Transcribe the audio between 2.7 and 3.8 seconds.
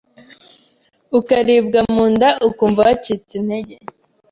wacitse intege,